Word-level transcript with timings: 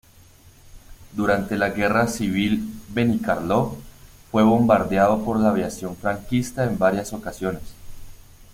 Durante 1.13 1.55
la 1.57 1.69
guerra 1.69 2.07
civil 2.07 2.67
Benicarló, 2.89 3.75
fue 4.31 4.41
bombardeado 4.41 5.23
por 5.23 5.39
la 5.39 5.49
aviación 5.51 5.95
franquista 5.95 6.63
en 6.63 6.79
varias 6.79 7.13
ocasiones. 7.13 7.61